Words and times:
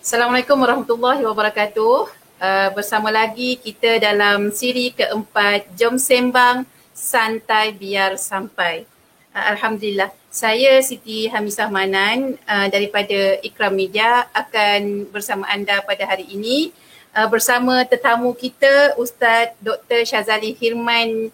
Assalamualaikum 0.00 0.56
warahmatullahi 0.56 1.20
wabarakatuh. 1.28 2.08
Uh, 2.40 2.68
bersama 2.72 3.12
lagi 3.12 3.60
kita 3.60 4.00
dalam 4.00 4.48
siri 4.48 4.96
keempat 4.96 5.76
Jom 5.76 6.00
Sembang 6.00 6.64
Santai 6.96 7.76
Biar 7.76 8.16
Sampai. 8.16 8.88
Uh, 9.36 9.44
Alhamdulillah. 9.52 10.08
Saya 10.32 10.80
Siti 10.80 11.28
Hamisah 11.28 11.68
Manan 11.68 12.40
uh, 12.48 12.66
daripada 12.72 13.44
Ikram 13.44 13.76
Media 13.76 14.24
akan 14.32 15.04
bersama 15.12 15.44
anda 15.52 15.84
pada 15.84 16.08
hari 16.08 16.24
ini 16.32 16.72
uh, 17.12 17.28
bersama 17.28 17.84
tetamu 17.84 18.32
kita 18.32 18.96
Ustaz 18.96 19.52
Dr. 19.60 20.08
Syazali 20.08 20.56
Hirman 20.56 21.28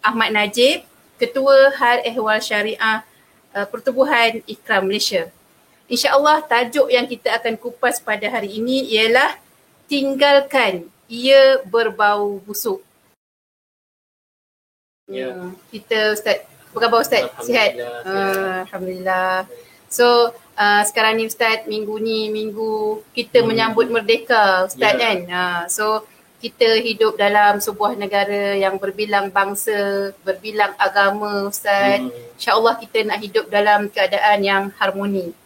Ahmad 0.00 0.32
Najib, 0.32 0.88
Ketua 1.20 1.68
Hal 1.76 2.00
Ehwal 2.00 2.40
Syariah 2.40 3.04
uh, 3.52 3.68
Pertubuhan 3.68 4.40
Ikram 4.48 4.88
Malaysia. 4.88 5.28
InsyaAllah 5.86 6.42
tajuk 6.42 6.90
yang 6.90 7.06
kita 7.06 7.38
akan 7.38 7.54
kupas 7.54 8.02
pada 8.02 8.26
hari 8.26 8.58
ini 8.58 8.90
ialah 8.90 9.38
tinggalkan 9.86 10.90
ia 11.06 11.62
berbau 11.62 12.42
busuk. 12.42 12.82
Ya. 15.06 15.30
Hmm, 15.30 15.54
kita 15.70 16.18
Ustaz, 16.18 16.42
apa 16.42 16.78
khabar 16.82 16.98
Ustaz? 17.06 17.30
Sihat? 17.46 17.78
Uh, 18.02 18.66
Alhamdulillah. 18.66 19.46
So 19.86 20.34
uh, 20.58 20.82
sekarang 20.82 21.22
ni 21.22 21.30
Ustaz, 21.30 21.62
minggu 21.70 21.94
ni 22.02 22.34
minggu 22.34 23.06
kita 23.14 23.38
hmm. 23.38 23.46
menyambut 23.46 23.86
merdeka 23.86 24.66
Ustaz 24.66 24.98
ya. 24.98 24.98
kan? 24.98 25.18
Uh, 25.30 25.62
so 25.70 26.02
kita 26.42 26.82
hidup 26.82 27.14
dalam 27.14 27.62
sebuah 27.62 27.94
negara 27.94 28.58
yang 28.58 28.76
berbilang 28.82 29.30
bangsa, 29.30 30.10
berbilang 30.26 30.74
agama 30.82 31.46
Ustaz. 31.46 32.02
Hmm. 32.02 32.10
InsyaAllah 32.34 32.74
kita 32.82 33.06
nak 33.06 33.22
hidup 33.22 33.46
dalam 33.46 33.86
keadaan 33.86 34.42
yang 34.42 34.62
harmoni. 34.82 35.45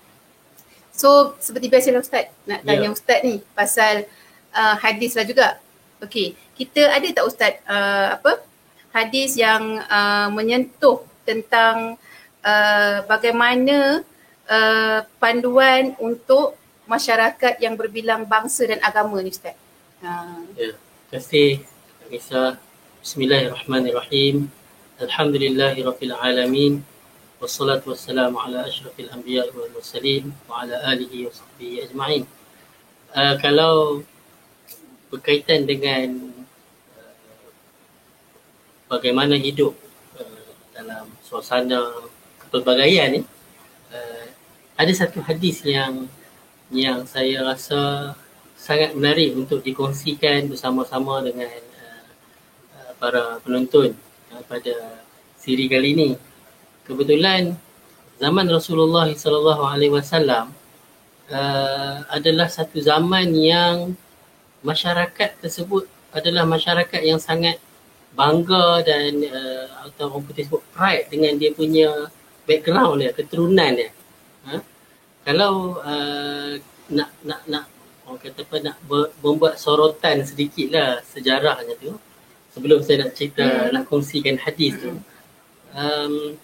So 1.01 1.33
seperti 1.41 1.73
biasalah 1.73 2.05
Ustaz 2.05 2.29
nak 2.45 2.61
tanya 2.61 2.93
yeah. 2.93 2.93
Ustaz 2.93 3.25
ni 3.25 3.41
pasal 3.57 4.05
uh, 4.53 4.77
hadis 4.85 5.17
lah 5.17 5.25
juga. 5.25 5.57
Okey, 6.05 6.37
kita 6.61 6.93
ada 6.93 7.09
tak 7.09 7.25
Ustaz 7.25 7.57
uh, 7.65 8.21
apa 8.21 8.45
hadis 8.93 9.33
yang 9.41 9.81
uh, 9.89 10.29
menyentuh 10.29 11.01
tentang 11.25 11.97
uh, 12.45 12.97
bagaimana 13.09 14.05
uh, 14.45 15.01
panduan 15.17 15.97
untuk 15.97 16.61
masyarakat 16.85 17.57
yang 17.65 17.81
berbilang 17.81 18.29
bangsa 18.29 18.69
dan 18.69 18.85
agama 18.85 19.25
ni 19.25 19.33
Ustaz? 19.33 19.57
Uh. 20.05 20.45
Ya, 20.53 20.77
terima 20.77 21.17
kasih. 21.17 21.65
Bismillahirrahmanirrahim. 23.01 24.53
Alhamdulillahirrahmanirrahim. 25.01 26.85
Ala 27.41 28.69
ashrafil 28.69 29.09
anbiya 29.09 29.49
wal 29.57 29.73
mursalin 29.73 30.29
wa 30.45 30.61
ala 30.61 30.77
alihi 30.93 31.25
wa 31.25 31.33
sahbihi 31.33 31.89
ajma'in. 31.89 32.25
Uh, 33.17 33.35
kalau 33.41 34.05
berkaitan 35.09 35.65
dengan 35.65 36.37
uh, 37.01 37.17
bagaimana 38.93 39.41
hidup 39.41 39.73
uh, 40.21 40.53
dalam 40.77 41.09
suasana 41.25 42.13
kepelbagaian 42.45 43.19
ni, 43.19 43.21
uh, 43.97 44.27
ada 44.77 44.93
satu 44.93 45.25
hadis 45.25 45.65
yang 45.65 46.07
yang 46.71 47.09
saya 47.09 47.41
rasa 47.41 48.13
sangat 48.55 48.93
menarik 48.93 49.33
untuk 49.33 49.65
dikongsikan 49.65 50.45
bersama-sama 50.47 51.25
dengan 51.25 51.57
uh, 52.77 52.93
para 53.01 53.41
penonton 53.41 53.97
uh, 54.29 54.45
pada 54.45 55.03
siri 55.41 55.67
kali 55.73 55.97
ini 55.97 56.11
kebetulan 56.91 57.55
zaman 58.19 58.47
Rasulullah 58.51 59.07
sallallahu 59.07 59.63
alaihi 59.63 59.95
wasallam 59.95 60.51
uh, 61.31 61.97
adalah 62.11 62.51
satu 62.51 62.83
zaman 62.83 63.31
yang 63.39 63.95
masyarakat 64.67 65.41
tersebut 65.41 65.87
adalah 66.11 66.45
masyarakat 66.45 67.01
yang 67.01 67.23
sangat 67.23 67.57
bangga 68.13 68.83
dan 68.83 69.23
uh, 69.23 69.87
atau 69.87 70.11
orang 70.11 70.27
putih 70.27 70.45
sebut 70.51 70.63
pride 70.75 71.07
dengan 71.09 71.39
dia 71.39 71.55
punya 71.55 72.11
background 72.45 73.07
dia, 73.07 73.15
keturunan 73.15 73.71
dia. 73.79 73.91
Ha? 74.51 74.59
Kalau 75.23 75.79
uh, 75.79 76.59
nak 76.91 77.11
nak 77.23 77.41
nak 77.47 77.65
orang 78.03 78.19
kata 78.19 78.43
apa 78.43 78.57
nak 78.59 78.77
ber, 78.91 79.15
membuat 79.23 79.55
sorotan 79.63 80.27
sedikit 80.27 80.75
lah 80.75 80.99
sejarahnya 81.07 81.79
tu 81.79 81.95
sebelum 82.51 82.83
saya 82.83 83.07
nak 83.07 83.15
cerita 83.15 83.47
hmm. 83.47 83.71
nak 83.71 83.85
kongsikan 83.87 84.37
hadis 84.43 84.75
tu. 84.83 84.99
Um, 85.71 86.35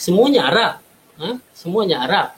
semuanya 0.00 0.48
Arab. 0.48 0.74
Ha? 1.20 1.30
Semuanya 1.52 2.08
Arab. 2.08 2.28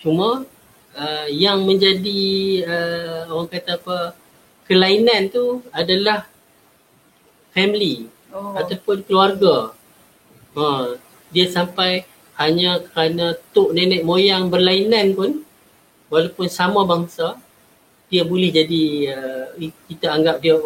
Cuma 0.00 0.48
uh, 0.96 1.26
yang 1.28 1.68
menjadi 1.68 2.24
uh, 2.64 3.20
orang 3.36 3.52
kata 3.52 3.76
apa 3.76 4.16
kelainan 4.64 5.28
tu 5.28 5.60
adalah 5.68 6.24
family 7.52 8.08
oh. 8.32 8.56
ataupun 8.56 9.04
keluarga. 9.04 9.76
Ha, 10.56 10.96
dia 11.28 11.46
sampai 11.52 12.08
hanya 12.40 12.80
kerana 12.80 13.36
tok 13.52 13.76
nenek 13.76 14.04
moyang 14.08 14.48
berlainan 14.48 15.12
pun 15.12 15.44
walaupun 16.08 16.48
sama 16.48 16.84
bangsa 16.88 17.36
dia 18.08 18.24
boleh 18.24 18.52
jadi 18.52 18.84
uh, 19.12 19.46
kita 19.88 20.12
anggap 20.12 20.40
dia 20.40 20.56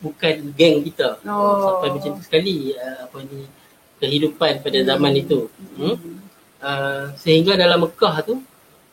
bukan 0.00 0.36
geng 0.52 0.84
kita. 0.84 1.20
Oh. 1.24 1.80
Sampai 1.80 1.88
macam 1.96 2.10
tu 2.20 2.22
sekali 2.24 2.76
uh, 2.76 3.08
apa 3.08 3.18
ni 3.24 3.63
kehidupan 4.02 4.62
pada 4.62 4.78
zaman 4.82 5.12
itu. 5.14 5.50
Hmm? 5.78 5.96
Uh, 6.64 7.12
sehingga 7.20 7.54
dalam 7.54 7.84
Mekah 7.84 8.24
tu 8.24 8.40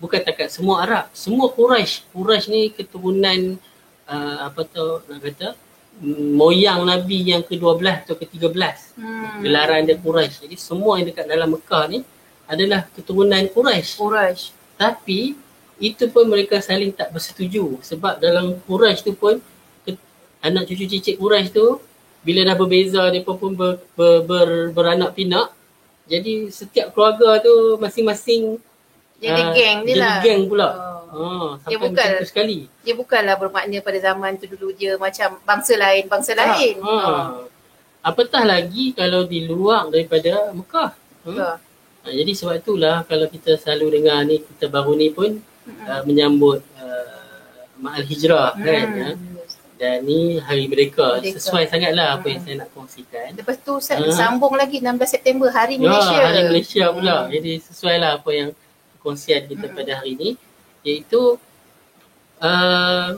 bukan 0.01 0.21
takat 0.21 0.49
semua 0.51 0.83
Arab, 0.83 1.05
semua 1.13 1.49
Quraisy. 1.53 2.09
Quraisy 2.11 2.45
ni 2.51 2.61
keturunan 2.73 3.55
uh, 4.09 4.37
apa 4.49 4.65
tu 4.65 5.05
nak 5.07 5.19
kata 5.21 5.47
moyang 6.33 6.87
Nabi 6.87 7.29
yang 7.29 7.45
ke-12 7.45 8.09
atau 8.09 8.15
ke-13. 8.17 8.97
Hmm. 8.97 9.45
Gelaran 9.45 9.85
dia 9.85 9.95
Quraisy. 9.99 10.49
Jadi 10.49 10.55
semua 10.57 10.97
yang 10.97 11.13
dekat 11.13 11.29
dalam 11.29 11.53
Mekah 11.53 11.85
ni 11.91 11.99
adalah 12.49 12.89
keturunan 12.91 13.45
Quraisy. 13.51 14.01
Quraisy. 14.01 14.43
Tapi 14.75 15.37
itu 15.81 16.03
pun 16.13 16.25
mereka 16.29 16.61
saling 16.61 16.93
tak 16.93 17.09
bersetuju 17.13 17.81
sebab 17.81 18.21
dalam 18.21 18.57
Quraisy 18.65 19.01
tu 19.05 19.13
pun 19.17 19.37
anak 20.41 20.65
cucu 20.69 20.85
cicit 20.89 21.15
Quraisy 21.17 21.53
tu 21.53 21.77
bila 22.21 22.45
dah 22.45 22.55
berbeza 22.57 23.01
dia 23.09 23.21
pun 23.25 23.53
ber, 23.57 23.81
ber, 23.97 24.21
ber, 24.25 24.47
beranak 24.73 25.17
pinak 25.17 25.49
jadi 26.05 26.49
setiap 26.53 26.93
keluarga 26.93 27.41
tu 27.41 27.81
masing-masing 27.81 28.61
jadi 29.21 29.41
uh, 29.41 29.53
geng 29.53 29.77
dia 29.85 29.95
lah 29.97 30.17
geng 30.21 30.45
pula 30.45 30.69
oh. 31.13 31.57
ha, 31.57 31.67
dia 31.69 31.77
bukan 31.81 32.09
sekali 32.25 32.69
dia 32.85 32.93
bukanlah 32.93 33.35
bermakna 33.37 33.81
pada 33.81 33.99
zaman 34.01 34.37
tu 34.37 34.45
dulu 34.49 34.73
dia 34.73 34.97
macam 35.01 35.37
bangsa 35.41 35.73
lain 35.77 36.05
bangsa 36.05 36.31
ha. 36.37 36.39
lain 36.41 36.75
ha. 36.81 36.93
Ha. 36.93 37.13
apatah 38.05 38.43
lagi 38.45 38.93
kalau 38.93 39.25
di 39.25 39.45
luar 39.49 39.89
daripada 39.89 40.53
Mekah 40.53 40.91
hmm? 41.25 41.37
ha. 41.37 41.57
jadi 42.05 42.31
sebab 42.37 42.61
itulah 42.61 43.01
kalau 43.09 43.25
kita 43.25 43.57
selalu 43.57 44.01
dengar 44.01 44.21
ni 44.25 44.41
kita 44.45 44.69
baru 44.69 44.93
ni 44.93 45.09
pun 45.09 45.41
hmm. 45.41 45.85
uh, 45.89 46.01
menyambut 46.05 46.61
uh, 46.77 47.65
Ma'al 47.81 48.05
Hijrah 48.05 48.53
hmm. 48.57 48.61
kan 48.61 48.87
ya? 48.93 49.11
Dan 49.81 50.05
ni 50.05 50.37
hari 50.37 50.69
mereka, 50.69 51.17
mereka. 51.17 51.41
sesuai 51.41 51.65
sangatlah 51.65 52.13
apa 52.13 52.29
hmm. 52.29 52.33
yang 52.37 52.41
saya 52.45 52.55
nak 52.61 52.69
kongsikan. 52.77 53.33
Lepas 53.33 53.57
tu 53.65 53.73
saya 53.81 54.05
uh. 54.05 54.13
sambung 54.13 54.53
lagi 54.53 54.77
16 54.77 54.93
September 55.09 55.49
hari 55.49 55.81
ya, 55.81 55.89
Malaysia. 55.89 56.21
hari 56.21 56.41
Malaysia 56.45 56.85
pula. 56.93 57.17
Hmm. 57.25 57.29
Jadi 57.33 57.51
sesuai 57.65 57.95
lah 57.97 58.11
apa 58.21 58.29
yang 58.29 58.49
kongsian 59.01 59.49
kita 59.49 59.65
hmm. 59.65 59.73
pada 59.73 59.91
hari 59.97 60.13
ini 60.13 60.29
iaitu 60.85 61.41
uh, 62.45 63.09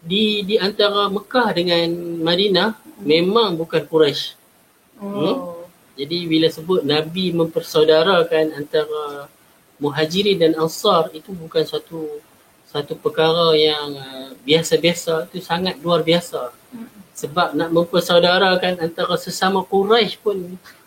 di 0.00 0.48
di 0.48 0.56
antara 0.56 1.12
Mekah 1.12 1.52
dengan 1.52 1.92
Madinah 2.24 2.72
hmm. 2.72 3.04
memang 3.04 3.60
bukan 3.60 3.84
Quraisy. 3.84 4.32
Oh. 5.04 5.12
Hmm? 5.12 5.36
Jadi 6.00 6.24
bila 6.24 6.48
sebut 6.48 6.88
Nabi 6.88 7.36
mempersaudarakan 7.36 8.56
antara 8.56 9.28
Muhajirin 9.76 10.40
dan 10.40 10.56
Ansar 10.56 11.12
itu 11.12 11.36
bukan 11.36 11.68
satu 11.68 12.22
satu 12.68 12.94
perkara 13.00 13.56
yang 13.56 13.96
uh, 13.96 14.30
biasa-biasa 14.44 15.32
itu 15.32 15.40
sangat 15.40 15.80
luar 15.80 16.04
biasa. 16.04 16.52
Sebab 17.16 17.56
nak 17.56 17.72
mempersaudarakan 17.74 18.78
antara 18.78 19.16
sesama 19.18 19.64
Quraisy 19.64 20.20
pun 20.20 20.36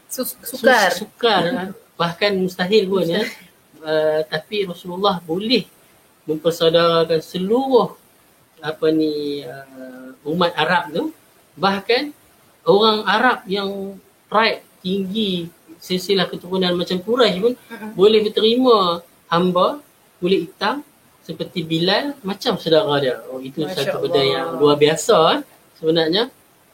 sukar. 0.07 0.93
Sukar 0.93 1.43
bahkan 1.99 2.31
mustahil 2.37 2.85
pun 2.85 3.03
ya. 3.03 3.25
Uh, 3.81 4.21
tapi 4.29 4.69
Rasulullah 4.69 5.17
boleh 5.25 5.65
mempersaudarakan 6.29 7.17
seluruh 7.17 7.97
apa 8.61 8.93
ni 8.93 9.41
uh, 9.41 10.13
umat 10.29 10.53
Arab 10.53 10.93
tu 10.93 11.03
bahkan 11.57 12.13
orang 12.61 13.01
Arab 13.09 13.41
yang 13.49 13.97
pride 14.29 14.61
tinggi 14.85 15.49
silsilah 15.81 16.29
keturunan 16.29 16.77
macam 16.77 17.01
Quraisy 17.01 17.37
pun 17.41 17.53
uh-huh. 17.57 17.91
boleh 17.97 18.21
berterima 18.21 19.01
hamba 19.33 19.81
kulit 20.21 20.45
hitam 20.45 20.85
seperti 21.31 21.63
Bilal 21.63 22.19
macam 22.27 22.59
saudara 22.59 22.91
dia. 22.99 23.15
Oh 23.31 23.39
itu 23.39 23.63
Masya 23.63 23.87
satu 23.87 24.03
benda 24.03 24.21
yang 24.21 24.59
luar 24.59 24.75
biasa 24.75 25.17
eh, 25.39 25.41
sebenarnya 25.79 26.23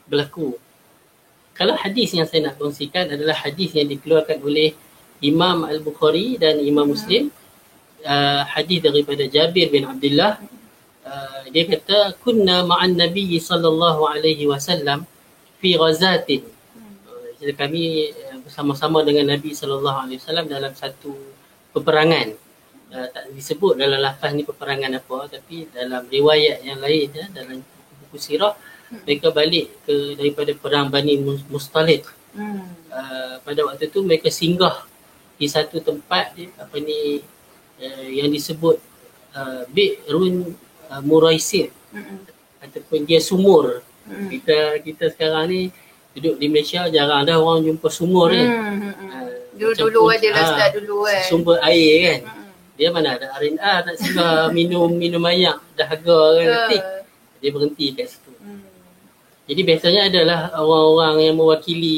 berlaku. 0.09 0.57
Kalau 1.54 1.74
hadis 1.77 2.13
yang 2.13 2.25
saya 2.25 2.50
nak 2.50 2.57
kongsikan 2.57 3.13
adalah 3.13 3.38
hadis 3.38 3.74
yang 3.77 3.89
dikeluarkan 3.89 4.42
oleh 4.42 4.74
Imam 5.21 5.65
Al-Bukhari 5.65 6.38
dan 6.38 6.62
Imam 6.62 6.89
Muslim. 6.89 7.30
Hmm. 7.30 7.45
Uh, 8.07 8.44
hadis 8.54 8.80
daripada 8.80 9.25
Jabir 9.25 9.74
bin 9.74 9.83
Abdullah 9.83 10.38
uh, 11.01 11.44
dia 11.50 11.65
kata 11.65 12.13
kunna 12.21 12.62
ma'an 12.62 12.94
nabi 12.94 13.42
sallallahu 13.42 14.06
alaihi 14.06 14.45
wasallam 14.45 15.04
fi 15.57 15.75
ghazatin 15.75 16.45
uh, 17.09 17.56
kami 17.57 18.13
uh, 18.13 18.38
bersama-sama 18.45 19.01
dengan 19.01 19.33
nabi 19.33 19.51
sallallahu 19.51 20.07
alaihi 20.07 20.21
wasallam 20.21 20.45
dalam 20.45 20.71
satu 20.77 21.09
peperangan 21.74 22.38
uh, 22.94 23.07
tak 23.12 23.31
disebut 23.34 23.80
dalam 23.80 24.00
lafaz 24.00 24.31
ni 24.36 24.44
peperangan 24.44 24.92
apa 25.00 25.18
tapi 25.31 25.68
dalam 25.72 26.06
riwayat 26.07 26.63
yang 26.63 26.80
lain 26.80 27.07
ya, 27.12 27.25
dalam 27.31 27.63
buku 28.06 28.18
sirah 28.19 28.54
hmm. 28.92 29.04
mereka 29.04 29.28
balik 29.31 29.68
ke 29.88 30.16
daripada 30.16 30.51
perang 30.56 30.88
Bani 30.92 31.19
Mustalid 31.51 32.04
hmm. 32.36 32.92
uh, 32.92 33.36
pada 33.42 33.60
waktu 33.68 33.89
tu 33.89 34.04
mereka 34.04 34.28
singgah 34.31 34.86
di 35.38 35.45
satu 35.45 35.80
tempat 35.80 36.34
apa 36.57 36.75
ni 36.81 37.22
uh, 37.78 38.07
yang 38.10 38.34
disebut 38.34 38.81
uh, 39.38 39.63
Bi'run 39.69 40.57
uh, 40.90 41.01
Muraisir 41.06 41.69
mm-hmm. 41.94 42.18
ataupun 42.66 43.00
dia 43.06 43.22
sumur. 43.22 43.86
Mm-hmm. 44.10 44.28
Kita 44.33 44.57
kita 44.81 45.04
sekarang 45.13 45.45
ni 45.51 45.62
duduk 46.18 46.42
di 46.42 46.50
Malaysia 46.50 46.90
jarang 46.90 47.22
ada 47.22 47.38
orang 47.38 47.69
jumpa 47.69 47.88
sumur 47.94 48.33
ni. 48.33 48.42
Mm-hmm. 48.42 48.92
Uh, 49.13 49.30
dulu-dulu 49.57 50.01
ada 50.10 50.28
lah 50.33 50.45
start 50.57 50.72
dulu 50.81 51.06
kan. 51.06 51.24
Sumber 51.30 51.57
air 51.62 51.94
kan. 52.01 52.19
Mm-hmm. 52.25 52.37
Dia 52.78 52.94
mana 52.94 53.18
ada 53.18 53.34
R&R 53.42 53.58
nak 53.58 53.96
singgah 53.98 54.54
minum 54.54 54.94
minum 54.94 55.26
air 55.26 55.58
dahaga 55.74 56.38
kan. 56.38 56.48
Uh. 56.70 57.02
Dia 57.42 57.50
berhenti 57.50 57.94
kat 57.94 58.08
situ. 58.10 58.32
Mm. 58.38 58.62
Jadi 59.48 59.62
biasanya 59.66 60.02
adalah 60.10 60.40
orang-orang 60.58 61.16
yang 61.30 61.36
mewakili 61.38 61.98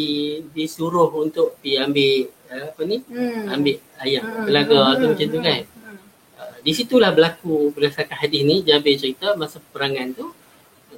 disuruh 0.56 1.12
untuk 1.16 1.60
pergi 1.60 1.80
ambil 1.84 2.16
apa 2.50 2.82
ni? 2.88 2.98
Mm. 3.04 3.44
Ambil 3.52 3.76
ayam 4.00 4.24
mm. 4.24 4.46
telaga 4.48 4.80
mm. 4.80 4.96
tu 4.96 5.06
macam 5.12 5.28
tu 5.28 5.40
kan 5.44 5.62
di 6.64 6.72
situlah 6.76 7.12
berlaku 7.16 7.72
berdasarkan 7.72 8.18
hadis 8.20 8.42
ni 8.44 8.62
Jabir 8.64 9.00
cerita 9.00 9.36
masa 9.40 9.64
peperangan 9.64 10.12
tu 10.16 10.28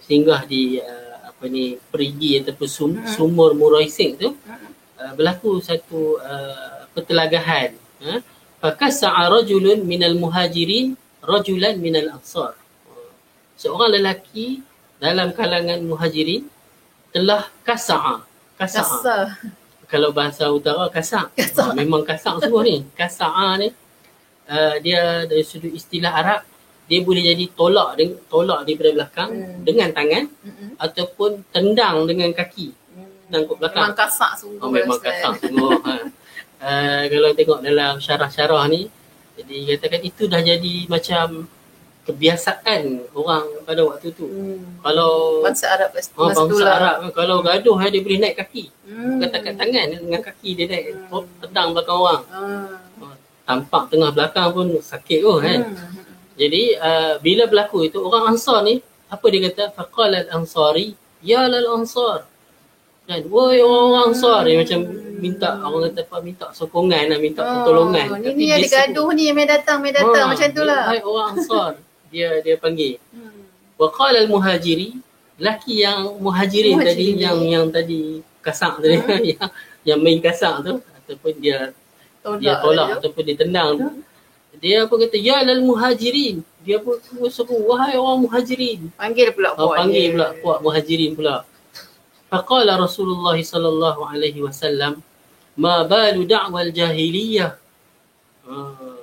singgah 0.01 0.45
di 0.49 0.81
uh, 0.81 1.29
apa 1.29 1.45
ni 1.45 1.77
perigi 1.77 2.41
ataupun 2.41 2.67
sum, 2.67 2.91
hmm. 2.97 3.05
sumur 3.05 3.53
Muraising 3.53 4.17
tu 4.17 4.33
uh, 4.33 5.11
berlaku 5.13 5.61
satu 5.61 6.17
uh, 6.17 6.89
pertelagahan 6.97 7.77
ha 8.01 8.17
fakasa'a 8.61 9.27
rajulun 9.27 9.81
minal 9.83 10.15
muhajirin 10.15 10.93
rajulan 11.25 11.75
minal 11.81 12.17
ansar. 12.17 12.53
Seorang 13.57 13.97
lelaki 13.97 14.61
dalam 15.01 15.33
kalangan 15.33 15.81
muhajirin 15.81 16.45
telah 17.11 17.49
kasa'a 17.65 18.21
kasa'a 18.55 19.37
kalau 19.91 20.15
bahasa 20.15 20.47
utara 20.47 20.87
kasak, 20.87 21.35
kasak. 21.35 21.75
memang 21.75 22.07
kasak 22.07 22.39
semua 22.39 22.63
ni. 22.63 22.87
Kasa'a 22.95 23.59
ni 23.59 23.69
uh, 24.47 24.75
dia 24.79 25.27
dari 25.27 25.43
sudut 25.43 25.73
istilah 25.73 26.15
Arab 26.15 26.41
dia 26.87 26.99
boleh 27.03 27.23
jadi 27.23 27.45
tolak 27.55 27.99
tolak 28.31 28.67
daripada 28.67 28.91
belakang 28.91 29.31
hmm. 29.31 29.63
dengan 29.63 29.89
tangan 29.91 30.23
hmm. 30.27 30.69
ataupun 30.79 31.43
tendang 31.51 32.07
dengan 32.07 32.31
kaki. 32.31 32.71
Tendang 33.27 33.43
ke 33.47 33.53
belakang. 33.59 33.83
Memang 33.91 33.99
kasak 33.99 34.31
sungguh 34.39 34.63
oh, 34.63 34.71
memang 34.71 34.99
kasak 34.99 35.33
sungguh 35.43 35.71
ha. 35.87 35.93
Uh, 36.61 37.03
kalau 37.09 37.29
tengok 37.33 37.59
dalam 37.65 37.97
syarah-syarah 37.97 38.69
ni 38.69 38.87
jadi 39.35 39.75
katakan 39.75 40.01
itu 40.05 40.23
dah 40.29 40.41
jadi 40.45 40.75
macam 40.85 41.49
kebiasaan 42.01 43.13
orang 43.13 43.61
pada 43.61 43.85
waktu 43.85 44.09
tu. 44.13 44.25
Hmm. 44.25 44.81
Kalau 44.81 45.45
bangsa 45.45 45.69
Arab 45.69 45.93
pasti 45.93 46.13
oh, 46.17 46.33
bangsa 46.33 46.49
tulah. 46.49 46.73
Arab 46.77 46.95
kalau 47.13 47.45
gaduh 47.45 47.77
dia 47.89 48.01
boleh 48.01 48.19
naik 48.21 48.41
kaki. 48.41 48.73
Hmm. 48.89 49.21
Katakan 49.21 49.53
tangan 49.53 49.87
dengan 50.01 50.21
kaki 50.21 50.49
dia 50.57 50.65
naik 50.65 50.97
hmm. 50.97 51.25
tendang 51.45 51.77
belakang 51.77 51.97
orang. 51.97 52.23
Hmm 52.29 52.91
tampak 53.51 53.91
tengah 53.91 54.11
belakang 54.15 54.47
pun 54.55 54.67
sakit 54.79 55.19
pun 55.27 55.43
kan. 55.43 55.59
Hmm. 55.67 56.03
Jadi 56.39 56.63
uh, 56.79 57.13
bila 57.19 57.43
berlaku 57.51 57.85
itu 57.85 57.99
orang 57.99 58.33
Ansar 58.33 58.63
ni 58.63 58.79
apa 59.11 59.25
dia 59.27 59.51
kata 59.51 59.75
faqala 59.75 60.23
al-ansari 60.23 60.95
ya 61.19 61.43
lal 61.51 61.67
ansar. 61.75 62.30
Kan 63.11 63.27
woi 63.27 63.59
orang 63.59 64.15
Ansar 64.15 64.47
dia 64.47 64.55
macam 64.55 64.79
minta 65.19 65.59
orang 65.59 65.91
kata 65.91 66.01
apa 66.07 66.17
minta 66.23 66.47
sokongan 66.55 67.11
nak 67.11 67.19
minta 67.19 67.43
oh, 67.43 67.51
pertolongan. 67.59 68.07
Ni 68.07 68.23
Tapi 68.23 68.39
ni 68.39 68.47
ada 68.55 68.67
gaduh 68.71 69.09
ni 69.11 69.23
mai 69.35 69.43
datang 69.43 69.83
mai 69.83 69.91
datang 69.91 70.25
ha, 70.25 70.31
macam 70.31 70.47
itulah. 70.47 70.83
Hai 70.87 71.03
orang 71.03 71.27
Ansar 71.35 71.75
dia 72.07 72.39
dia 72.39 72.55
panggil. 72.55 73.03
Hmm. 73.11 73.43
Wa 73.75 73.91
qala 73.91 74.23
al-muhajiri 74.23 74.95
laki 75.43 75.83
yang 75.83 76.07
muhajirin, 76.23 76.79
muhajirin 76.79 76.87
tadi 76.87 77.07
yang 77.19 77.39
yang 77.43 77.65
tadi 77.67 78.23
kasak 78.39 78.79
tadi 78.79 78.95
hmm. 78.95 79.23
yang 79.35 79.47
yang 79.83 79.99
main 79.99 80.23
kasak 80.23 80.63
tu 80.63 80.79
ataupun 80.79 81.33
dia 81.43 81.75
tolak 82.23 82.39
dia 82.39 82.53
tolak 82.63 82.87
dia. 82.87 82.95
ataupun 82.95 83.21
dia 83.27 83.35
tendang 83.35 83.71
tu 83.75 83.89
dia 84.61 84.77
apa 84.85 84.93
kata 84.93 85.17
ya 85.17 85.41
lal 85.41 85.65
muhajirin 85.65 86.45
dia 86.61 86.77
pun 86.77 86.95
suruh 87.33 87.59
wahai 87.65 87.97
orang 87.97 88.21
muhajirin 88.21 88.93
panggil 88.93 89.33
pula 89.33 89.57
puak 89.57 89.65
oh, 89.65 89.73
panggil 89.73 90.05
dia. 90.05 90.13
pula 90.13 90.27
puak 90.37 90.57
muhajirin 90.61 91.11
pula 91.17 91.35
faqala 92.31 92.79
rasulullah 92.79 93.35
sallallahu 93.35 94.07
alaihi 94.07 94.39
wasallam 94.39 95.03
ma 95.59 95.83
balu 95.83 96.23
da'wal 96.23 96.71
jahiliyah 96.71 97.59
uh, 98.47 99.01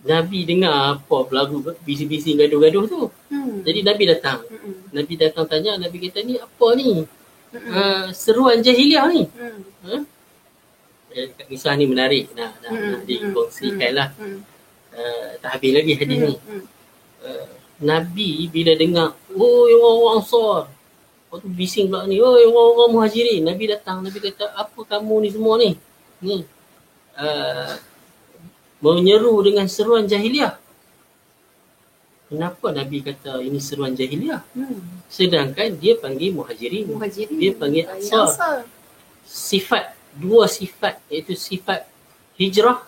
Nabi 0.00 0.48
dengar 0.48 0.96
apa 0.96 1.28
lagu 1.28 1.60
bising-bising 1.84 2.40
gaduh-gaduh 2.40 2.88
tu. 2.88 3.12
Hmm. 3.28 3.60
Jadi 3.60 3.84
Nabi 3.84 4.08
datang. 4.08 4.40
Hmm. 4.48 4.96
Nabi 4.96 5.12
datang 5.20 5.44
tanya, 5.44 5.76
Nabi 5.76 6.08
kata 6.08 6.24
ni 6.24 6.40
apa 6.40 6.66
ni? 6.72 7.04
Hmm. 7.52 7.68
Uh, 7.68 8.06
seruan 8.16 8.64
jahiliah 8.64 9.04
ni. 9.12 9.28
Hmm. 9.28 9.60
Huh? 9.84 10.02
Eh, 11.10 11.26
kisah 11.50 11.74
ni 11.76 11.84
menarik 11.84 12.32
nak, 12.32 12.54
nak, 12.64 12.70
hmm. 12.72 12.90
nak 12.96 13.02
dikongsikan 13.04 13.90
lah. 13.92 14.08
Hmm. 14.16 14.40
Uh, 14.90 15.28
tak 15.42 15.60
habis 15.60 15.72
lagi 15.76 15.92
hadis 16.00 16.16
hmm. 16.16 16.26
ni. 16.32 16.34
Uh, 17.20 17.50
Nabi 17.84 18.48
bila 18.48 18.72
dengar, 18.80 19.08
oh 19.36 19.68
orang-orang 19.68 20.16
Ansar. 20.16 20.58
Waktu 21.30 21.46
bising 21.46 21.86
pula 21.86 22.10
ni, 22.10 22.18
oh 22.18 22.34
orang-orang 22.34 22.90
muhajirin. 22.90 23.46
Nabi 23.46 23.70
datang, 23.70 24.02
Nabi 24.02 24.18
kata, 24.18 24.50
apa 24.50 24.80
kamu 24.82 25.14
ni 25.22 25.28
semua 25.30 25.54
ni? 25.62 25.78
Ni. 26.18 26.42
Uh, 27.14 27.74
menyeru 28.82 29.38
dengan 29.44 29.70
seruan 29.70 30.08
jahiliah. 30.10 30.58
Kenapa 32.30 32.70
Nabi 32.70 33.02
kata 33.02 33.42
ini 33.42 33.58
seruan 33.58 33.90
jahiliah? 33.98 34.42
Hmm. 34.54 35.02
Sedangkan 35.10 35.74
dia 35.74 35.98
panggil 35.98 36.30
muhajirin. 36.30 36.86
muhajirin. 36.86 37.36
Dia 37.42 37.52
panggil 37.58 37.84
ansar. 37.90 38.62
Sifat 39.26 39.98
dua 40.14 40.46
sifat 40.46 40.98
iaitu 41.10 41.34
sifat 41.34 41.90
hijrah 42.38 42.86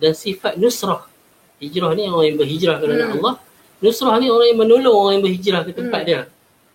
dan 0.00 0.16
sifat 0.16 0.56
nusrah. 0.56 1.04
Hijrah 1.60 1.92
ni 1.92 2.08
orang 2.08 2.32
yang 2.32 2.38
berhijrah 2.40 2.76
kerana 2.80 3.12
hmm. 3.12 3.14
Allah. 3.20 3.34
Nusrah 3.84 4.16
ni 4.16 4.32
orang 4.32 4.48
yang 4.48 4.60
menolong 4.64 4.96
orang 4.96 5.12
yang 5.20 5.24
berhijrah 5.28 5.62
ke 5.68 5.72
tempat 5.76 6.00
hmm. 6.00 6.08
dia. 6.08 6.20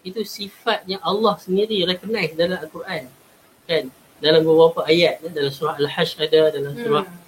Itu 0.07 0.23
sifat 0.23 0.87
yang 0.87 1.03
Allah 1.03 1.35
sendiri 1.35 1.83
recognize 1.83 2.31
dalam 2.31 2.63
Al-Quran. 2.63 3.03
Kan? 3.67 3.83
Dalam 4.23 4.41
beberapa 4.47 4.87
ayat. 4.87 5.19
Dalam 5.27 5.51
surah 5.51 5.75
Al-Hajj 5.75 6.09
ada, 6.23 6.41
dalam 6.55 6.71
hmm. 6.71 6.81
surah 6.87 7.03
hmm. 7.03 7.19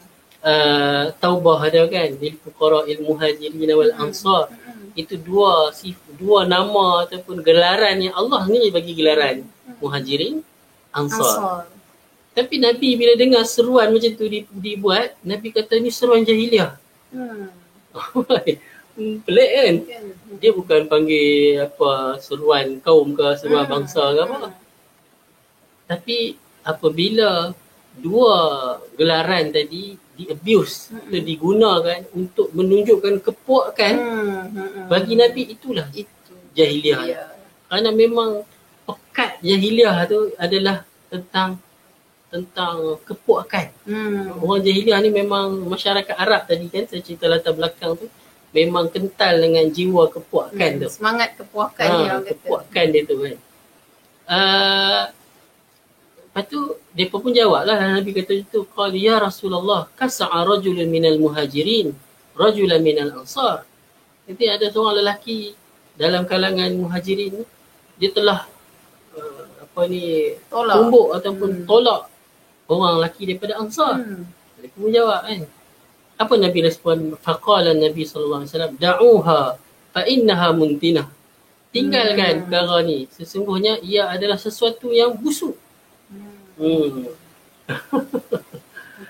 uh, 0.47 1.05
Taubah 1.19 1.59
ada 1.67 1.83
kan. 1.91 2.09
Bil 2.15 2.39
fuqara 2.39 2.87
il 2.87 3.03
muhajirin 3.03 3.69
wal 3.75 3.91
hmm. 3.91 4.03
ansar. 4.07 4.47
Hmm. 4.47 4.95
Itu 4.95 5.19
dua 5.19 5.75
sif, 5.75 5.99
dua 6.15 6.47
nama 6.47 7.03
ataupun 7.03 7.43
gelaran 7.43 7.99
yang 7.99 8.15
Allah 8.15 8.47
sendiri 8.47 8.71
bagi 8.71 8.95
gelaran. 8.95 9.43
Hmm. 9.43 9.75
Muhajirin, 9.83 10.35
ansar. 10.95 11.19
ansar. 11.19 11.61
Tapi 12.31 12.55
Nabi 12.55 12.95
bila 12.95 13.19
dengar 13.19 13.43
seruan 13.43 13.91
macam 13.91 14.15
tu 14.15 14.25
dibuat, 14.55 15.19
Nabi 15.27 15.51
kata 15.51 15.75
ni 15.83 15.91
seruan 15.91 16.23
jahiliah. 16.23 16.79
Hmm. 17.11 17.51
Pelik 18.99 19.51
kan? 19.55 19.75
Dia 20.39 20.51
bukan 20.51 20.81
panggil 20.91 21.63
apa 21.63 22.19
seruan 22.19 22.83
kaum 22.83 23.15
ke 23.15 23.39
seruan 23.39 23.65
hmm. 23.65 23.71
bangsa 23.71 24.03
ke 24.11 24.21
apa. 24.27 24.37
Hmm. 24.37 24.53
Tapi 25.89 26.17
apabila 26.67 27.55
dua 27.95 28.37
gelaran 28.95 29.49
tadi 29.49 29.97
di 30.19 30.23
abuse 30.27 30.91
hmm. 30.91 30.99
atau 31.07 31.21
digunakan 31.23 31.99
untuk 32.11 32.51
menunjukkan 32.51 33.23
kepuakan 33.23 33.93
hmm. 33.95 34.43
Hmm. 34.51 34.85
bagi 34.91 35.15
Nabi 35.15 35.41
itulah 35.55 35.87
itu 35.95 36.35
jahiliah. 36.51 37.31
Kerana 37.71 37.89
memang 37.95 38.43
pekat 38.83 39.39
jahiliah 39.39 39.95
tu 40.09 40.35
adalah 40.35 40.83
tentang 41.07 41.55
tentang 42.29 43.01
kepuakan. 43.07 43.67
Hmm. 43.89 44.37
Orang 44.43 44.61
jahiliah 44.61 45.01
ni 45.01 45.09
memang 45.09 45.65
masyarakat 45.65 46.13
Arab 46.13 46.45
tadi 46.45 46.67
kan 46.69 46.85
saya 46.85 47.01
cerita 47.01 47.25
latar 47.25 47.57
belakang 47.57 47.97
tu 47.97 48.05
memang 48.55 48.89
kental 48.89 49.37
dengan 49.37 49.65
jiwa 49.69 50.09
kepuakan 50.09 50.71
hmm. 50.77 50.81
tu. 50.85 50.87
Semangat 50.89 51.37
kepuakan 51.37 51.87
ha, 51.87 51.97
dia 52.01 52.17
kepuakan 52.33 52.85
dia 52.89 53.03
tu 53.05 53.15
kan. 53.21 53.37
Uh, 54.29 55.03
lepas 56.29 56.43
tu 56.45 56.59
dia 56.93 57.05
pun 57.09 57.33
jawab 57.33 57.65
lah 57.65 57.77
Nabi 57.97 58.13
kata 58.13 58.33
itu 58.37 58.61
qala 58.69 58.93
ya 58.93 59.17
Rasulullah 59.17 59.89
kas'a 59.97 60.45
rajulun 60.45 60.85
minal 60.85 61.17
muhajirin 61.17 61.93
rajulan 62.37 62.81
minal 62.81 63.25
ansar. 63.25 63.65
Jadi 64.29 64.45
ada 64.45 64.65
seorang 64.69 65.01
lelaki 65.01 65.57
dalam 65.97 66.29
kalangan 66.29 66.69
muhajirin 66.77 67.41
dia 67.99 68.09
telah 68.13 68.45
uh, 69.17 69.43
apa 69.65 69.81
ni 69.89 70.37
tolak. 70.47 70.75
tumbuk 70.77 71.07
ataupun 71.17 71.49
hmm. 71.51 71.65
tolak 71.67 72.01
orang 72.69 73.01
lelaki 73.01 73.21
daripada 73.25 73.57
Ansar. 73.57 73.97
Hmm. 73.97 74.23
Dia 74.61 74.69
pun 74.71 74.89
jawab 74.93 75.25
kan. 75.25 75.41
Apa 76.19 76.35
Nabi 76.35 76.59
respon? 76.67 77.15
Faqala 77.23 77.71
Nabi 77.71 78.03
sallallahu 78.03 78.43
alaihi 78.43 78.51
wasallam, 78.51 78.73
"Da'uha 78.75 79.41
fa 79.95 80.01
innaha 80.03 80.51
muntinah. 80.51 81.07
Tinggalkan 81.71 82.43
Hmm. 82.43 82.49
perkara 82.49 82.81
ni. 82.83 83.07
Sesungguhnya 83.13 83.79
ia 83.79 84.09
adalah 84.09 84.35
sesuatu 84.35 84.91
yang 84.91 85.15
busuk. 85.15 85.55
Hmm. 86.59 87.07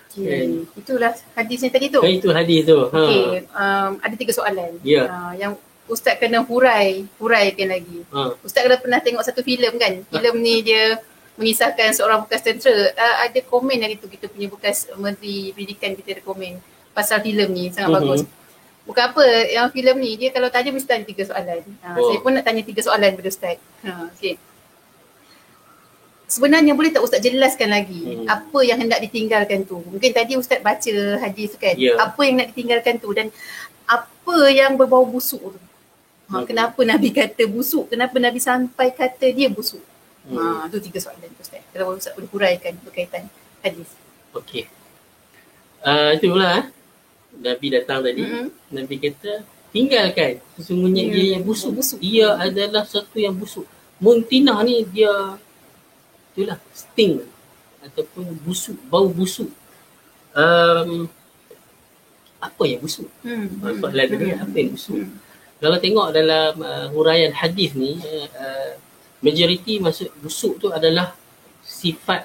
Okay. 0.09 0.65
Itulah 0.75 1.15
hadis 1.37 1.63
yang 1.63 1.71
tadi 1.71 1.87
tu. 1.87 2.01
Kan 2.01 2.11
itu 2.11 2.27
hadis 2.33 2.67
tu. 2.67 2.75
Ha. 2.75 2.99
Okey, 3.07 3.23
um, 3.55 3.91
ada 4.03 4.15
tiga 4.19 4.33
soalan. 4.35 4.75
Ya. 4.83 5.07
Uh, 5.07 5.33
yang 5.37 5.53
Ustaz 5.87 6.19
kena 6.19 6.43
hurai, 6.43 7.07
huraikan 7.21 7.71
lagi. 7.71 8.03
Ha. 8.11 8.35
Ustaz 8.43 8.67
kena 8.67 8.77
pernah 8.77 8.99
tengok 8.99 9.23
satu 9.23 9.41
filem 9.41 9.79
kan? 9.79 10.03
Filem 10.11 10.35
ni 10.43 10.59
dia 10.59 10.99
mengisahkan 11.39 11.95
seorang 11.95 12.25
bekas 12.27 12.43
tentera. 12.43 12.91
Uh, 12.99 13.15
ada 13.25 13.39
komen 13.47 13.79
hari 13.79 13.95
tu 13.95 14.11
kita 14.11 14.27
punya 14.27 14.51
bekas 14.51 14.91
Menteri 14.99 15.55
Pendidikan 15.55 15.95
kita 15.95 16.19
ada 16.19 16.23
komen 16.25 16.59
pasal 16.91 17.19
filem 17.19 17.49
ni 17.49 17.63
sangat 17.69 17.89
Mhm. 17.89 17.97
bagus. 17.97 18.21
Bukan 18.83 19.03
apa, 19.05 19.21
yang 19.47 19.69
filem 19.69 19.95
ni 19.97 20.11
dia 20.15 20.29
kalau 20.29 20.49
tanya 20.49 20.69
mesti 20.69 20.87
tanya 20.87 21.05
tiga 21.05 21.21
soalan. 21.23 21.61
Uh, 21.79 21.93
Oh. 21.93 22.09
Saya 22.09 22.19
pun 22.19 22.31
nak 22.33 22.41
tanya 22.41 22.61
tiga 22.61 22.81
soalan 22.81 23.11
pada 23.13 23.29
Ustaz. 23.29 23.57
Ha, 23.83 24.09
okay. 24.09 24.33
Sebenarnya 26.25 26.73
boleh 26.73 26.89
tak 26.89 27.01
Ustaz 27.01 27.17
jelaskan 27.19 27.69
lagi 27.69 28.01
Hmm. 28.05 28.25
apa 28.25 28.59
yang 28.61 28.77
hendak 28.77 28.97
ditinggalkan 28.99 29.61
tu? 29.63 29.81
Mungkin 29.83 30.09
tadi 30.09 30.37
Ustaz 30.37 30.57
baca 30.59 30.93
hadis 31.19 31.53
tu 31.53 31.57
kan. 31.57 31.73
Ya. 31.73 31.97
Apa 31.97 32.21
yang 32.21 32.37
nak 32.37 32.47
ditinggalkan 32.49 32.97
tu 32.97 33.09
dan 33.11 33.33
apa 33.83 34.37
yang 34.47 34.73
berbau 34.73 35.01
busuk 35.03 35.41
tu? 35.41 35.59
Ha, 36.29 36.33
Hmm. 36.35 36.45
kenapa 36.45 36.77
Nabi 36.83 37.09
kata 37.11 37.45
busuk? 37.45 37.89
Kenapa 37.89 38.17
Nabi 38.17 38.37
sampai 38.37 38.89
kata 38.89 39.25
dia 39.27 39.49
busuk? 39.49 39.81
Hmm. 40.23 40.37
Ha, 40.37 40.69
tu 40.69 40.77
tiga 40.79 40.97
soalan 40.99 41.29
tu 41.29 41.41
Ustaz. 41.41 41.61
Kalau 41.69 41.93
Ustaz 41.93 42.13
boleh 42.13 42.29
huraikan 42.29 42.77
berkaitan 42.79 43.25
hadis. 43.61 43.89
Okey. 44.31 44.69
Uh, 45.81 46.13
itulah 46.13 46.61
eh. 46.61 46.65
Nabi 47.37 47.67
datang 47.69 48.01
tadi. 48.01 48.25
Mm-mm. 48.25 48.47
Nabi 48.73 48.95
kata 48.97 49.45
tinggalkan. 49.69 50.41
Sesungguhnya 50.57 51.03
Ya, 51.05 51.13
ia 51.13 51.25
yang 51.37 51.43
busuk. 51.45 51.77
busuk. 51.77 51.99
Ia 52.01 52.35
adalah 52.41 52.83
sesuatu 52.89 53.17
yang 53.21 53.37
busuk. 53.37 53.65
Muntinah 54.01 54.63
ni 54.65 54.81
dia 54.89 55.37
itulah 56.33 56.57
sting 56.71 57.19
ataupun 57.83 58.31
busuk, 58.43 58.79
bau 58.87 59.07
busuk. 59.11 59.51
Um, 60.31 61.09
apa 62.39 62.63
yang 62.63 62.79
busuk? 62.79 63.11
Hmm. 63.19 63.51
Soalan 63.59 64.05
tadi 64.07 64.31
apa 64.31 64.55
yang 64.55 64.71
busuk? 64.71 65.03
Hmm. 65.03 65.11
Kalau 65.59 65.77
tengok 65.83 66.07
dalam 66.15 66.53
uh, 66.63 66.87
huraian 66.95 67.35
hadis 67.35 67.75
ni 67.75 67.99
uh, 67.99 68.27
uh, 68.39 68.71
majoriti 69.19 69.83
maksud 69.83 70.07
busuk 70.23 70.55
tu 70.63 70.71
adalah 70.71 71.11
sifat 71.59 72.23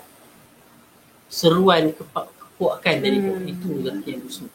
seruan 1.27 1.91
kepuakan 1.91 2.97
dari. 3.03 3.19
Hmm. 3.19 3.43
Itulah 3.51 3.99
yang 4.07 4.23
busuk. 4.23 4.51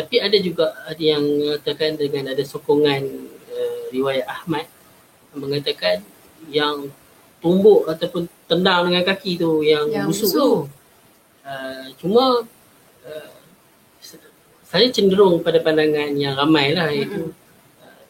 Tapi 0.00 0.16
ada 0.16 0.38
juga 0.40 0.72
ada 0.88 1.02
yang 1.04 1.20
mengatakan 1.20 1.92
dengan 2.00 2.32
ada 2.32 2.40
sokongan 2.40 3.04
uh, 3.52 3.80
riwayat 3.92 4.24
Ahmad 4.24 4.64
mengatakan 5.36 6.00
yang 6.48 6.88
tumbuk 7.44 7.84
ataupun 7.84 8.24
tendang 8.48 8.88
dengan 8.88 9.04
kaki 9.04 9.36
tu 9.36 9.60
yang, 9.60 9.92
Yang 9.92 10.08
busuk, 10.08 10.24
busuk. 10.24 10.40
tu. 10.40 10.50
Uh, 11.44 11.84
cuma 12.00 12.24
uh, 13.04 13.32
saya 14.64 14.88
cenderung 14.88 15.44
pada 15.44 15.60
pandangan 15.60 16.16
yang 16.16 16.32
ramai 16.32 16.72
lah 16.72 16.88
iaitu 16.88 17.28
uh, 17.84 18.00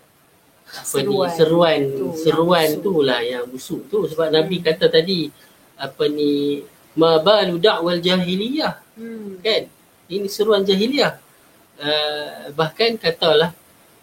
apa 0.71 0.87
Seruan. 0.87 1.27
ni 1.27 1.35
seruan 1.35 1.81
tu 1.91 2.07
seruan 2.15 2.69
tu 2.79 2.93
lah 3.03 3.19
yang 3.19 3.51
busuk 3.51 3.91
tu. 3.91 4.07
Sebab 4.07 4.31
Nabi 4.31 4.63
kata 4.63 4.87
tadi 4.87 5.27
apa 5.75 6.07
ni 6.07 6.63
mabalu 6.95 7.59
da'wal 7.59 7.99
jahiliyah. 7.99 8.79
Hmm. 8.95 9.43
kan? 9.43 9.67
Ini 10.07 10.31
seruan 10.31 10.63
jahiliyah 10.63 11.30
uh, 11.81 12.29
bahkan 12.53 12.95
katalah 12.95 13.51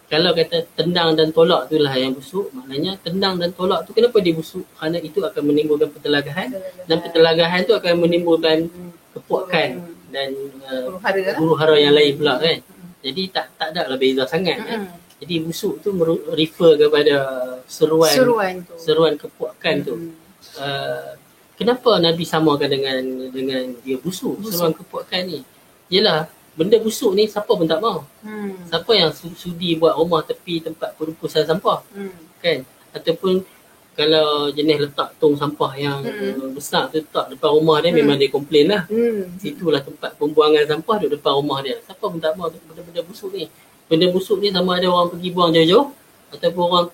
kalau 0.07 0.31
kata 0.31 0.63
tendang 0.73 1.13
dan 1.13 1.29
tolak 1.29 1.67
tu 1.67 1.75
lah 1.77 1.91
yang 1.93 2.11
busuk 2.11 2.47
maknanya 2.51 2.95
tendang 2.97 3.35
dan 3.35 3.51
tolak 3.51 3.83
tu 3.83 3.91
kenapa 3.91 4.17
dia 4.17 4.31
busuk? 4.31 4.63
Kerana 4.73 4.97
itu 4.99 5.19
akan 5.19 5.43
menimbulkan 5.43 5.89
pertelagahan 5.89 6.47
dan 6.85 6.97
pertelagahan 6.97 7.61
tu 7.61 7.73
akan 7.73 7.93
menimbulkan 7.97 8.57
Hmm. 8.67 8.91
kepuakan 9.13 9.69
dan 10.07 10.29
uh, 10.63 10.87
Huru 10.87 10.97
hara 11.01 11.19
huru 11.35 11.53
hara 11.55 11.75
yang 11.75 11.91
lain 11.91 12.15
pula 12.15 12.37
kan. 12.37 12.57
Jadi 12.97 13.21
tak 13.27 13.51
tak 13.53 13.67
ada 13.71 13.85
lah 13.85 13.97
beza 13.97 14.23
sangat 14.25 14.57
kan. 14.59 14.79
Hmm. 14.81 14.95
jadi 15.17 15.35
busuk 15.41 15.81
tu 15.81 15.91
meru- 15.91 16.23
refer 16.31 16.77
kepada 16.77 17.15
seruan. 17.67 18.13
Seruan, 18.13 18.53
Seruan 18.77 19.13
tu. 19.13 19.27
kepuakan 19.27 19.75
tu. 19.81 19.93
Hmm. 19.93 20.11
uh, 20.55 21.09
kenapa 21.53 21.97
Nabi 21.97 22.23
samakan 22.23 22.69
dengan 22.69 23.01
dengan 23.27 23.75
dia 23.81 23.97
busuk, 23.97 24.39
Busuk. 24.39 24.55
seruan 24.55 24.71
kepuakan 24.71 25.21
ni? 25.25 25.39
Yelah 25.89 26.31
benda 26.57 26.77
busuk 26.77 27.13
ni 27.13 27.23
siapa 27.25 27.47
pun 27.49 27.63
tak 27.63 27.77
mau. 27.77 28.01
Hmm. 28.19 28.57
siapa 28.65 28.91
yang 28.91 29.13
su- 29.13 29.31
sudi 29.33 29.77
buat 29.77 29.93
rumah 29.93 30.21
tepi 30.21 30.59
tempat 30.59 30.97
perumpusan 30.97 31.45
sampah? 31.45 31.85
Hmm. 31.89 32.09
kan? 32.37 32.65
Ataupun 32.91 33.45
kalau 33.93 34.27
jenis 34.51 34.77
letak 34.83 35.17
tong 35.17 35.33
sampah 35.33 35.73
yang 35.75 36.01
uh, 36.01 36.49
besar 36.51 36.85
tu 36.87 36.97
letak 36.97 37.29
depan 37.31 37.49
rumah 37.51 37.77
dia 37.79 37.89
Mm. 37.89 37.97
memang 37.99 38.15
dia 38.15 38.29
komplain 38.29 38.65
lah. 38.67 38.83
Hmm. 38.87 39.37
situlah 39.37 39.79
tempat 39.79 40.13
pembuangan 40.15 40.65
sampah 40.67 40.95
duduk 40.99 41.17
depan 41.17 41.33
rumah 41.35 41.61
dia. 41.61 41.77
Siapa 41.79 42.01
pun 42.03 42.17
tak 42.17 42.33
mau 42.33 42.45
benda-benda 42.45 43.01
busuk 43.01 43.29
ni. 43.31 43.45
Benda 43.85 44.05
busuk 44.07 44.37
ni 44.37 44.49
sama 44.49 44.77
ada 44.77 44.85
orang 44.87 45.09
pergi 45.09 45.29
buang 45.31 45.49
jauh-jauh 45.51 45.87
ataupun 46.29 46.63
orang 46.63 46.87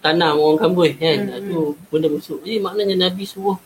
tanam 0.00 0.34
orang 0.36 0.58
kambui 0.60 0.90
kan? 0.94 1.18
Mm, 1.24 1.38
itu 1.40 1.58
benda 1.86 2.08
busuk. 2.08 2.38
Jadi 2.42 2.58
maknanya 2.58 2.96
Nabi 3.04 3.24
suruh 3.24 3.58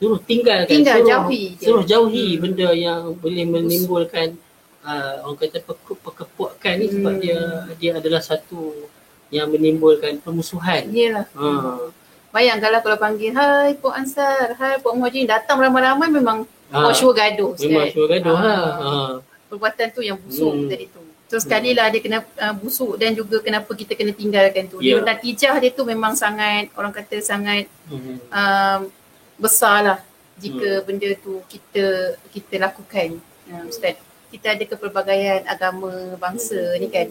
suruh 0.00 0.16
tinggalkan 0.18 0.72
Tinggal, 0.72 0.96
suruh, 0.96 1.08
jauhi 1.12 1.42
je. 1.54 1.62
suruh 1.62 1.84
jauhi 1.84 2.26
Hmm. 2.30 2.40
benda 2.40 2.68
yang 2.72 3.00
boleh 3.14 3.44
menimbulkan 3.44 4.32
uh, 4.80 5.20
orang 5.22 5.36
kata 5.38 5.58
perkepuakan 6.00 6.74
ni 6.74 6.86
sebab 6.88 7.12
Hmm. 7.12 7.20
dia 7.20 7.38
dia 7.76 7.90
adalah 7.94 8.18
satu 8.20 8.72
yang 9.28 9.46
menimbulkan 9.46 10.18
permusuhan 10.18 10.88
Yelah. 10.90 11.28
ha 11.30 11.76
Bayang 12.30 12.58
kalau 12.58 12.78
kalau 12.78 12.94
panggil, 12.96 13.34
hai 13.34 13.74
Puan 13.74 13.92
Ansar, 13.96 14.54
hai 14.54 14.78
Puan 14.78 14.94
Muhajir, 14.96 15.26
datang 15.26 15.58
ramai-ramai 15.58 16.08
memang 16.08 16.46
ha 16.70 16.78
oh, 16.80 16.92
sure 16.92 17.12
gaduh. 17.12 17.52
memang 17.58 17.90
suruh 17.90 18.08
gaduh 18.08 18.32
Ah. 18.32 18.40
lah 18.40 18.64
ha 18.74 18.90
Perbuatan 19.46 19.86
tu 19.90 20.00
yang 20.00 20.16
busuk 20.16 20.48
Hmm. 20.48 20.70
tadi 20.70 20.86
tu. 20.86 21.02
So 21.26 21.38
sekali 21.38 21.74
lah 21.74 21.90
dia 21.90 21.98
kena 22.00 22.22
uh, 22.22 22.54
busuk 22.54 22.94
dan 22.96 23.12
juga 23.12 23.38
kenapa 23.38 23.70
kita 23.70 23.94
kena 23.94 24.10
tinggalkan 24.12 24.66
tu. 24.66 24.78
Ya. 24.78 24.96
Yeah. 24.96 25.02
Natijah 25.04 25.58
dia 25.58 25.70
tu 25.70 25.82
memang 25.84 26.14
sangat, 26.14 26.70
orang 26.72 26.90
kata 26.90 27.18
sangat 27.20 27.66
Hmm. 27.84 28.18
um, 28.30 28.80
besar 29.40 29.78
lah 29.82 29.98
jika 30.36 30.80
Hmm. 30.80 30.84
benda 30.86 31.08
tu 31.16 31.40
kita 31.46 31.84
kita 32.28 32.54
lakukan. 32.60 33.16
Uh, 33.48 33.64
Ustaz, 33.66 33.96
kita 34.30 34.54
ada 34.54 34.64
kepelbagaian 34.64 35.42
agama, 35.44 35.90
bangsa 36.16 36.76
ni 36.78 36.86
kan. 36.86 37.08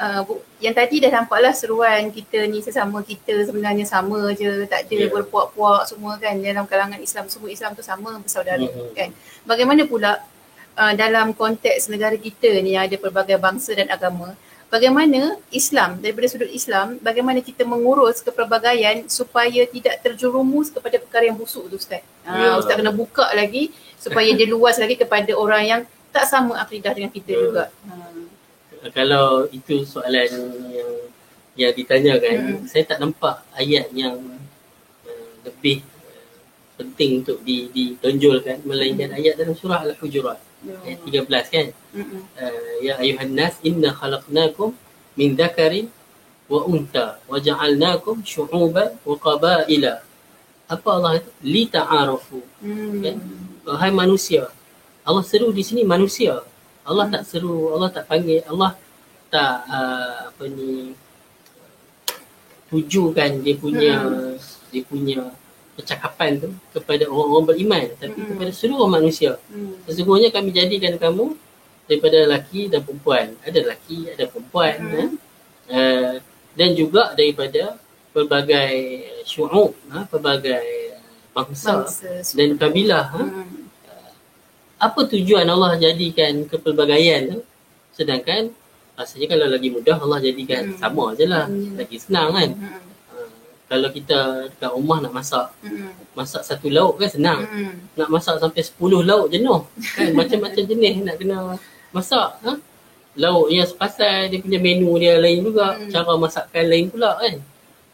Uh, 0.00 0.24
bu- 0.24 0.40
yang 0.56 0.72
tadi 0.72 0.96
dah 0.96 1.12
nampaklah 1.12 1.52
seruan 1.52 2.08
kita 2.08 2.48
ni 2.48 2.64
sesama 2.64 3.04
kita 3.04 3.44
sebenarnya 3.44 3.84
sama 3.84 4.32
je, 4.32 4.64
tak 4.64 4.88
ada 4.88 4.96
Ya. 4.96 5.12
berpuak-puak 5.12 5.84
semua 5.84 6.16
kan 6.16 6.32
dalam 6.40 6.64
kalangan 6.64 6.96
Islam 6.98 7.28
semua 7.28 7.52
Islam 7.52 7.76
tu 7.76 7.84
sama 7.84 8.16
bersaudara 8.16 8.64
Mhm. 8.64 8.96
kan. 8.96 9.12
Bagaimana 9.44 9.84
pula 9.84 10.24
uh, 10.72 10.92
dalam 10.96 11.36
konteks 11.36 11.92
negara 11.92 12.16
kita 12.16 12.48
ni 12.64 12.72
yang 12.72 12.88
ada 12.88 12.96
pelbagai 12.96 13.36
bangsa 13.36 13.76
dan 13.76 13.92
agama, 13.92 14.32
bagaimana 14.70 15.36
Islam 15.50 15.98
daripada 15.98 16.26
sudut 16.30 16.48
Islam, 16.48 16.96
bagaimana 17.02 17.42
kita 17.42 17.66
mengurus 17.66 18.22
kepelbagaian 18.22 19.04
supaya 19.10 19.66
tidak 19.66 19.98
terjerumus 20.00 20.70
kepada 20.70 20.96
perkara 21.02 21.26
yang 21.26 21.36
busuk 21.36 21.66
tu 21.66 21.76
Ustaz. 21.76 22.00
Ya. 22.24 22.54
Uh, 22.54 22.62
Ustaz 22.62 22.78
kena 22.78 22.94
buka 22.94 23.26
lagi 23.34 23.74
supaya 23.98 24.30
dia 24.32 24.46
luas 24.46 24.78
lagi 24.78 24.94
kepada 24.96 25.34
orang 25.34 25.62
yang 25.66 25.80
tak 26.14 26.24
sama 26.24 26.56
akidah 26.62 26.94
dengan 26.94 27.10
kita 27.10 27.30
Ya. 27.34 27.38
juga. 27.42 27.64
Uh, 27.84 28.24
kalau 28.94 29.44
itu 29.50 29.84
soalan 29.84 30.30
yang 30.72 30.90
yang 31.58 31.72
ditanyakan 31.74 32.34
Mm. 32.40 32.58
saya 32.70 32.86
tak 32.86 32.98
nampak 33.02 33.42
ayat 33.52 33.90
yang 33.92 34.16
uh, 35.04 35.30
lebih 35.44 35.82
penting 36.80 37.20
untuk 37.20 37.38
di, 37.44 37.68
ditonjolkan 37.76 38.64
melainkan 38.64 39.12
ayat 39.12 39.36
dalam 39.36 39.52
surah 39.52 39.84
al-hujurat 39.84 40.40
ayat 40.88 40.98
13 41.04 41.54
kan? 41.54 41.66
Mm-mm. 41.92 42.20
uh, 42.40 42.72
ya 42.80 42.96
ayuhan 43.04 43.36
nas 43.36 43.60
inna 43.60 43.92
khalaqnakum 43.92 44.72
min 45.20 45.36
dhakarin 45.36 45.92
wa 46.48 46.64
unta 46.64 47.20
wa 47.28 47.36
ja'alnakum 47.36 48.24
syu'uban 48.24 48.96
wa 49.04 49.14
qabaila. 49.20 50.00
Apa 50.70 50.88
Allah 50.96 51.12
itu 51.20 51.30
li 51.44 51.62
ta'arufu 51.68 52.40
Hmm. 52.60 53.00
Kan? 53.04 53.16
wahai 53.64 53.92
manusia 53.92 54.52
Allah 55.04 55.24
seru 55.24 55.48
di 55.50 55.64
sini 55.64 55.82
manusia. 55.82 56.44
Allah 56.84 57.06
tak 57.08 57.22
seru 57.28 57.72
Allah 57.74 57.88
tak 57.92 58.04
panggil 58.08 58.40
Allah 58.48 58.76
tak 59.32 59.54
uh, 59.68 60.28
apa 60.32 60.44
ni 60.50 60.92
tujukan 62.70 63.30
dia 63.42 63.54
punya 63.58 63.94
dia 64.70 64.82
punya 64.86 65.20
percakapan 65.72 66.36
tu 66.36 66.48
kepada 66.70 67.06
orang-orang 67.06 67.46
beriman 67.46 67.84
tapi 67.96 68.12
Mm-mm. 68.14 68.28
kepada 68.34 68.50
seluruh 68.52 68.86
manusia 68.86 69.38
Hmm. 69.48 69.74
sesungguhnya 69.84 70.28
kami 70.28 70.50
jadikan 70.50 70.94
kamu 70.96 71.34
daripada 71.86 72.16
lelaki 72.22 72.66
dan 72.66 72.80
perempuan 72.80 73.34
ada 73.40 73.58
lelaki 73.58 74.06
ada 74.08 74.24
perempuan 74.26 74.74
Mm. 74.78 74.94
eh? 74.94 75.08
uh, 75.70 76.12
dan 76.52 76.68
juga 76.72 77.14
daripada 77.14 77.78
pelbagai 78.10 78.74
syu'ub 79.24 79.70
ha? 79.88 80.04
pelbagai 80.04 80.66
bangsa 81.30 81.86
Bangsa. 81.86 82.10
dan 82.34 82.48
kabilah 82.54 83.06
ha? 83.08 83.22
Hmm. 83.22 83.66
apa 84.76 85.00
tujuan 85.06 85.44
Allah 85.44 85.76
jadikan 85.76 86.44
kepelbagaian 86.44 87.30
tu 87.30 87.40
sedangkan 87.92 88.50
rasanya 88.96 89.26
kalau 89.28 89.46
lagi 89.48 89.68
mudah 89.68 89.96
Allah 89.96 90.20
jadikan 90.20 90.62
Mm. 90.66 90.76
sama 90.76 91.04
je 91.14 91.24
lah. 91.24 91.48
Mm. 91.48 91.72
Lagi 91.74 91.96
senang 91.96 92.28
kan. 92.32 92.50
Mm-mm. 92.52 92.89
Kalau 93.70 93.88
kita 93.94 94.50
dekat 94.50 94.70
rumah 94.74 94.98
nak 94.98 95.14
masak, 95.14 95.46
Mm-mm. 95.62 95.94
masak 96.18 96.42
satu 96.42 96.66
lauk 96.66 96.98
kan 96.98 97.06
senang. 97.06 97.46
Mm-mm. 97.46 97.94
Nak 97.94 98.08
masak 98.10 98.42
sampai 98.42 98.66
10 98.66 99.06
lauk 99.06 99.30
jenuh. 99.30 99.62
Kan 99.94 100.10
macam-macam 100.18 100.62
jenis 100.66 100.94
nak 101.06 101.16
kena 101.22 101.54
masak. 101.94 102.34
Ha? 102.42 102.58
Lauk 103.14 103.46
yang 103.46 103.62
sepasal, 103.70 104.26
dia 104.26 104.42
punya 104.42 104.58
menu 104.58 104.90
dia 104.98 105.22
lain 105.22 105.46
juga. 105.46 105.78
Mm. 105.78 105.86
Cara 105.86 106.12
masakan 106.18 106.64
lain 106.66 106.90
pula 106.90 107.14
kan. 107.22 107.38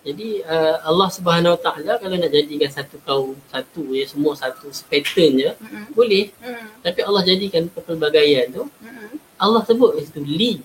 Jadi 0.06 0.38
uh, 0.46 0.76
Allah 0.86 1.08
Subhanahu 1.10 1.58
Wa 1.58 1.60
Taala 1.60 1.92
kalau 1.98 2.14
nak 2.14 2.30
jadikan 2.30 2.70
satu 2.70 2.96
kaum 3.02 3.34
satu 3.50 3.90
ya 3.90 4.06
semua 4.06 4.38
satu 4.38 4.70
pattern 4.86 5.34
je 5.34 5.50
Mm-mm. 5.50 5.98
boleh 5.98 6.30
Mm-mm. 6.38 6.78
tapi 6.78 7.02
Allah 7.02 7.26
jadikan 7.26 7.66
pelbagaian 7.74 8.46
tu 8.54 8.70
Mm-mm. 8.70 9.18
Allah 9.34 9.66
sebut 9.66 9.98
itu 9.98 10.22
li 10.22 10.62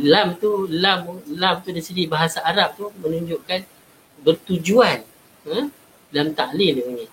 lam 0.00 0.40
tu 0.40 0.64
lam 0.72 1.20
lam 1.36 1.60
tu 1.60 1.68
dari 1.68 1.84
segi 1.84 2.08
bahasa 2.08 2.40
Arab 2.40 2.80
tu 2.80 2.88
menunjukkan 3.04 3.60
bertujuan 4.24 5.00
ha? 5.48 5.58
dalam 6.10 6.30
taklil 6.34 6.72
dia 6.76 6.86
ni 6.88 7.06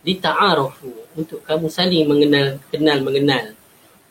lita'arafu 0.00 0.88
untuk 1.14 1.44
kamu 1.44 1.66
saling 1.68 2.04
mengenal 2.08 2.56
kenal 2.72 2.98
mengenal 3.04 3.52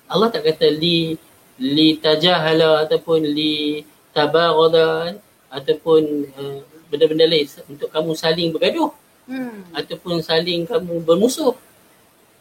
Allah 0.05 0.27
tak 0.29 0.45
kata 0.45 0.69
li 0.69 1.17
li 1.57 1.87
tajahala 1.97 2.85
ataupun 2.85 3.25
li 3.25 3.83
tabaghada 4.13 5.17
ataupun 5.49 6.01
uh, 6.37 6.59
benda-benda 6.89 7.25
lain 7.25 7.45
untuk 7.67 7.89
kamu 7.89 8.11
saling 8.15 8.49
bergaduh 8.53 8.91
Mm. 9.29 9.77
ataupun 9.77 10.25
saling 10.25 10.65
kamu 10.65 11.05
bermusuh 11.05 11.53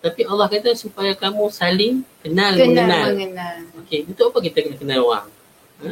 tapi 0.00 0.24
Allah 0.24 0.48
kata 0.48 0.72
supaya 0.72 1.12
kamu 1.12 1.52
saling 1.52 2.00
kenal, 2.24 2.56
Kenal 2.56 2.64
mengenal 2.64 3.06
mengenal. 3.12 3.56
Okey, 3.84 4.08
untuk 4.08 4.32
apa 4.32 4.38
kita 4.40 4.58
kena 4.64 4.76
kenal 4.80 4.98
orang? 5.04 5.28
Ha? 5.84 5.90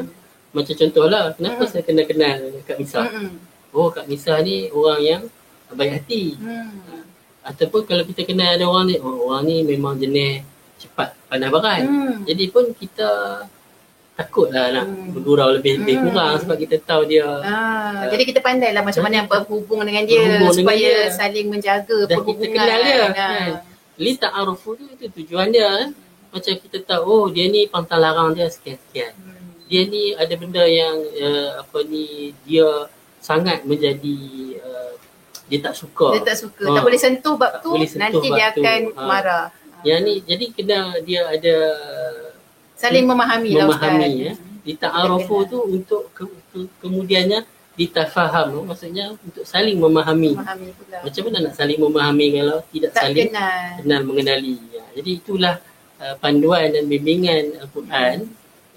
Macam 0.57 0.73
contohlah, 0.73 1.37
kenapa 1.37 1.63
Hmm. 1.67 1.69
saya 1.69 1.83
kena 1.85 2.03
kenal 2.09 2.39
Kak 2.65 2.81
Misah? 2.81 3.13
Mm-mm. 3.13 3.29
Oh, 3.76 3.88
Kak 3.88 4.06
Misah 4.06 4.40
ni 4.40 4.73
orang 4.73 5.00
yang 5.02 5.23
baik 5.71 5.92
hati. 5.95 6.33
Mm. 6.35 7.04
Ataupun 7.42 7.85
kalau 7.85 8.02
kita 8.02 8.25
kenal 8.25 8.50
ada 8.50 8.64
orang 8.64 8.87
ni, 8.87 8.97
oh, 8.97 9.28
orang 9.28 9.45
ni 9.45 9.61
memang 9.62 9.95
jenis 9.95 10.40
cepat 10.76 11.12
pandai 11.26 11.47
barat. 11.47 11.85
Mm. 11.85 12.25
Jadi 12.25 12.45
pun 12.49 12.64
kita 12.73 13.11
takutlah 14.14 14.73
nak 14.73 14.87
Hmm. 14.87 15.12
bergurau 15.12 15.52
lebih-lebih 15.52 15.92
Hmm. 15.95 16.04
kurang 16.09 16.35
sebab 16.40 16.56
kita 16.56 16.80
tahu 16.80 17.04
dia 17.04 17.28
Ah, 17.45 18.09
jadi 18.09 18.25
kita 18.25 18.40
pandai 18.40 18.73
lah 18.73 18.80
macam 18.80 19.04
mana 19.04 19.28
berhubung 19.28 19.85
dengan 19.85 20.09
dia 20.09 20.16
Berhubung 20.18 20.56
dengan 20.56 20.73
supaya 20.73 20.88
dia. 20.97 21.12
saling 21.12 21.47
menjaga 21.47 21.85
Dan 22.00 22.09
kita 22.09 22.16
perhubungan. 22.16 22.56
kenal 22.56 22.80
dia, 22.80 22.97
Ah. 22.97 23.11
kan? 23.12 23.49
li 23.99 24.12
ta'arufu 24.14 24.71
tu 24.73 24.85
itu 24.90 25.04
tujuan 25.11 25.52
dia. 25.52 25.68
eh. 25.83 25.88
Macam 26.26 26.52
kita 26.54 26.78
tahu, 26.83 27.04
oh 27.04 27.25
dia 27.28 27.45
ni 27.47 27.64
pantang 27.66 28.00
larang 28.00 28.33
dia 28.33 28.49
sekian-sekian. 28.49 29.12
Hmm. 29.14 29.37
dia 29.66 29.83
ni 29.85 30.14
ada 30.14 30.30
benda 30.33 30.62
yang 30.62 30.95
uh, 30.97 31.61
apa 31.61 31.78
ni 31.85 32.06
dia 32.42 32.87
sangat 33.26 33.66
menjadi 33.66 34.18
uh, 34.62 34.95
dia 35.50 35.59
tak 35.59 35.75
suka. 35.75 36.14
Dia 36.14 36.23
tak 36.23 36.38
suka. 36.38 36.64
Ah. 36.71 36.75
Tak 36.78 36.83
boleh 36.87 37.00
sentuh 37.00 37.35
bab 37.35 37.59
tu 37.59 37.75
sentuh 37.83 37.99
nanti 37.99 38.26
bab 38.30 38.38
dia 38.38 38.47
tu. 38.54 38.62
akan 38.62 38.80
Ah. 38.95 39.06
marah. 39.11 39.45
Yang 39.83 40.00
ni 40.06 40.14
jadi 40.23 40.47
kena 40.54 40.78
dia 41.02 41.23
ada 41.26 41.54
Saling 42.76 43.09
memahami, 43.09 43.56
lah 43.56 43.66
memahami 43.73 44.04
Ustaz. 44.04 44.21
ya. 44.21 44.33
Dita'arufu 44.66 45.37
tu 45.49 45.59
untuk 45.64 46.12
ke, 46.12 46.28
ke, 46.52 46.59
kemudiannya 46.83 47.40
ditafaham 47.76 48.64
maksudnya 48.68 49.12
untuk 49.16 49.45
saling 49.45 49.76
memahami. 49.80 50.33
Memahami 50.37 50.68
pula. 50.76 50.99
Macam 51.04 51.23
mana 51.28 51.38
nak 51.49 51.54
saling 51.56 51.78
memahami 51.80 52.26
kalau 52.40 52.59
tidak 52.73 52.90
Tak 52.92 53.02
saling 53.09 53.28
kenal. 53.33 53.68
kenal 53.80 54.00
mengenali. 54.04 54.56
Ya. 54.73 54.85
Jadi 54.97 55.11
itulah 55.23 55.54
uh, 56.00 56.14
panduan 56.21 56.73
dan 56.73 56.85
bimbingan 56.88 57.56
Al-Quran 57.64 58.16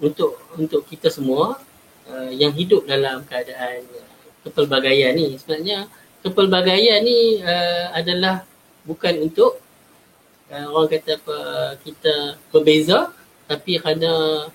untuk 0.00 0.36
untuk 0.56 0.84
kita 0.88 1.08
semua 1.12 1.60
uh, 2.08 2.30
yang 2.32 2.52
hidup 2.56 2.84
dalam 2.88 3.24
keadaan 3.28 3.84
uh, 3.88 4.09
kepelbagaian 4.42 5.12
ni. 5.12 5.36
Sebenarnya 5.36 5.86
kepelbagaian 6.20 7.00
ni 7.00 7.40
uh, 7.40 7.92
adalah 7.92 8.44
bukan 8.82 9.14
untuk 9.22 9.60
uh, 10.48 10.66
orang 10.70 10.88
kata 10.90 11.16
apa 11.16 11.38
kita 11.80 12.14
berbeza 12.48 13.12
tapi 13.44 13.76
kerana 13.76 14.46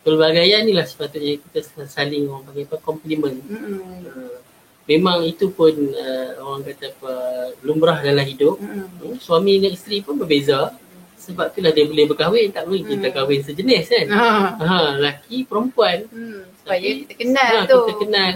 pelbagaian 0.00 0.62
ni 0.62 0.72
lah 0.72 0.84
sepatutnya 0.84 1.40
kita 1.40 1.58
saling 1.86 2.28
orang 2.28 2.44
panggil 2.44 2.64
apa 2.64 2.76
compliment. 2.78 3.36
Mm-mm. 3.40 3.80
Uh, 4.04 4.36
memang 4.84 5.24
itu 5.24 5.48
pun 5.48 5.72
uh, 5.90 6.30
orang 6.38 6.60
kata 6.62 6.92
apa 6.92 7.12
lumrah 7.60 7.98
dalam 7.98 8.20
hidup 8.22 8.60
Mm-mm. 8.60 8.84
Hmm, 9.00 9.16
suami 9.16 9.56
dengan 9.56 9.72
isteri 9.72 10.00
pun 10.00 10.16
berbeza 10.16 10.76
sebab 11.16 11.48
itulah 11.50 11.72
dia 11.72 11.88
boleh 11.88 12.04
berkahwin 12.04 12.52
tak 12.52 12.68
boleh 12.68 12.84
kita 12.84 13.08
Hmm. 13.08 13.16
kahwin 13.16 13.40
sejenis 13.40 13.84
kan 13.88 14.06
Ah. 14.12 14.60
ha 14.60 14.76
lelaki 14.92 15.48
perempuan 15.48 16.04
Hmm. 16.12 16.44
Supaya 16.60 16.80
Tapi- 16.80 17.00
kita 17.00 17.14
kenal 17.16 17.52
ha, 17.54 17.64
tu. 17.64 17.80
kita 17.80 17.92
kenal 17.96 18.30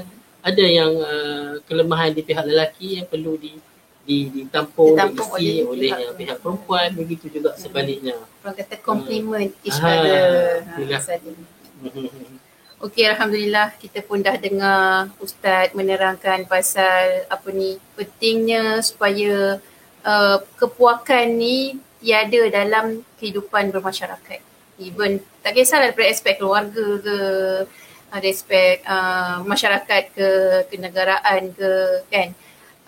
ada 0.49 0.65
yang 0.65 0.93
uh, 0.97 1.61
kelemahan 1.65 2.11
di 2.11 2.23
pihak 2.23 2.45
lelaki 2.45 2.99
yang 2.99 3.07
perlu 3.07 3.37
di 3.37 3.53
di 4.03 4.19
ditampung, 4.33 4.97
Ditampung 4.97 5.37
diisi 5.37 5.61
oleh 5.61 5.69
oleh 5.69 5.91
pihak- 5.93 6.17
pihak 6.17 6.37
perempuan 6.41 6.89
begitu 6.97 7.29
juga 7.29 7.53
sebaliknya 7.55 8.17
Orang 8.41 8.57
kata 8.57 8.75
compliment 8.81 9.51
each 9.61 9.77
Ah, 9.79 9.93
other. 9.93 10.29
Ha, 10.65 10.99
saling. 10.99 11.37
Okey, 12.79 13.11
Alhamdulillah 13.11 13.75
kita 13.77 14.01
pun 14.01 14.23
dah 14.23 14.39
dengar 14.39 15.11
Ustaz 15.19 15.75
menerangkan 15.75 16.47
pasal 16.47 17.27
apa 17.27 17.49
ni 17.51 17.75
pentingnya 17.99 18.79
supaya 18.81 19.59
uh, 20.07 20.37
kepuakan 20.57 21.27
ni 21.35 21.75
tiada 21.99 22.47
dalam 22.49 23.03
kehidupan 23.19 23.75
bermasyarakat. 23.75 24.41
Even 24.79 25.19
tak 25.43 25.59
kisahlah 25.59 25.91
daripada 25.91 26.07
aspek 26.07 26.39
keluarga 26.39 26.87
ke, 27.03 27.17
ada 28.09 28.29
aspek 28.29 28.81
uh, 28.85 29.45
masyarakat 29.45 30.03
ke, 30.13 30.29
kenegaraan 30.73 31.53
ke 31.53 31.73
kan. 32.09 32.29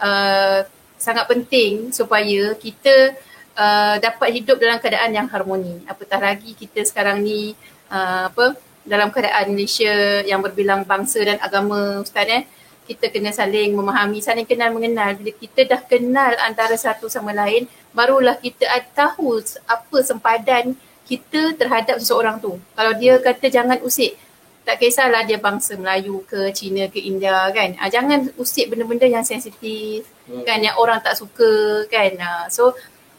Uh, 0.00 0.60
sangat 1.00 1.28
penting 1.28 1.92
supaya 1.92 2.52
kita 2.56 3.16
uh, 3.56 3.96
dapat 4.00 4.40
hidup 4.40 4.56
dalam 4.60 4.80
keadaan 4.80 5.12
yang 5.12 5.28
harmoni. 5.28 5.80
Apatah 5.88 6.20
lagi 6.20 6.52
kita 6.56 6.84
sekarang 6.84 7.24
ni 7.24 7.56
uh, 7.92 8.28
apa 8.32 8.56
dalam 8.84 9.12
keadaan 9.12 9.52
Malaysia 9.52 10.24
yang 10.24 10.40
berbilang 10.40 10.88
bangsa 10.88 11.20
dan 11.20 11.36
agama 11.40 12.00
Ustaz 12.00 12.28
eh 12.28 12.44
kita 12.90 13.06
kena 13.06 13.30
saling 13.30 13.70
memahami, 13.70 14.18
saling 14.18 14.42
kenal 14.42 14.74
mengenal. 14.74 15.14
Bila 15.14 15.30
kita 15.30 15.62
dah 15.62 15.78
kenal 15.78 16.34
antara 16.42 16.74
satu 16.74 17.06
sama 17.06 17.30
lain, 17.30 17.70
barulah 17.94 18.34
kita 18.34 18.66
tahu 18.90 19.38
apa 19.70 19.96
sempadan 20.02 20.74
kita 21.06 21.54
terhadap 21.54 22.02
seseorang 22.02 22.42
tu. 22.42 22.58
Kalau 22.74 22.92
dia 22.98 23.14
kata 23.22 23.46
jangan 23.46 23.78
usik, 23.86 24.18
tak 24.64 24.76
kisahlah 24.80 25.24
dia 25.24 25.40
bangsa 25.40 25.74
Melayu 25.74 26.22
ke 26.28 26.52
Cina 26.52 26.86
ke 26.92 27.00
India 27.00 27.48
kan. 27.50 27.74
Ah, 27.80 27.88
jangan 27.88 28.28
usik 28.36 28.70
benda-benda 28.70 29.08
yang 29.08 29.24
sensitif 29.24 30.06
Hmm. 30.30 30.46
kan 30.46 30.62
yang 30.62 30.78
orang 30.78 31.02
tak 31.02 31.18
suka 31.18 31.84
kan. 31.90 32.14
Ah, 32.22 32.46
so 32.46 32.70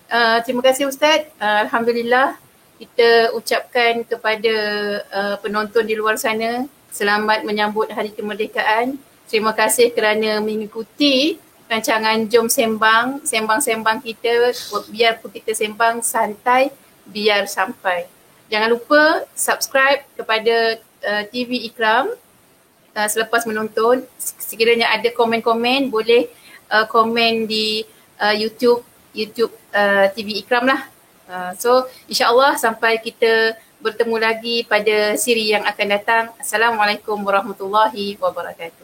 uh, 0.08 0.38
terima 0.48 0.64
kasih 0.64 0.88
Ustaz. 0.88 1.28
Uh, 1.36 1.68
Alhamdulillah 1.68 2.40
kita 2.80 3.36
ucapkan 3.36 4.08
kepada 4.08 4.56
uh, 5.12 5.36
penonton 5.44 5.84
di 5.84 5.94
luar 5.94 6.16
sana 6.16 6.66
selamat 6.90 7.44
menyambut 7.44 7.92
Hari 7.92 8.16
Kemerdekaan. 8.16 8.96
Terima 9.28 9.52
kasih 9.52 9.92
kerana 9.92 10.40
mengikuti 10.40 11.36
rancangan 11.72 12.28
Jom 12.28 12.52
Sembang, 12.52 13.24
sembang-sembang 13.24 14.04
kita 14.04 14.52
biar 14.92 15.24
pun 15.24 15.32
kita 15.32 15.56
sembang 15.56 16.04
santai 16.04 16.68
biar 17.08 17.48
sampai. 17.48 18.12
Jangan 18.52 18.68
lupa 18.76 19.24
subscribe 19.32 20.04
kepada 20.20 20.84
uh, 21.06 21.24
TV 21.30 21.68
Ikram 21.68 22.14
uh, 22.96 23.10
selepas 23.10 23.44
menonton. 23.46 24.06
Sekiranya 24.20 24.94
ada 24.94 25.10
komen-komen 25.12 25.92
boleh 25.92 26.30
uh, 26.72 26.86
komen 26.88 27.46
di 27.46 27.86
uh, 28.22 28.36
YouTube 28.36 28.86
YouTube 29.12 29.52
uh, 29.76 30.08
TV 30.16 30.40
Ikram 30.40 30.68
lah. 30.68 30.88
Uh, 31.32 31.52
so 31.56 31.88
insyaAllah 32.12 32.60
sampai 32.60 33.00
kita 33.00 33.56
bertemu 33.82 34.16
lagi 34.22 34.56
pada 34.70 35.18
siri 35.18 35.52
yang 35.58 35.66
akan 35.66 35.88
datang. 35.90 36.24
Assalamualaikum 36.38 37.18
warahmatullahi 37.18 38.16
wabarakatuh. 38.22 38.81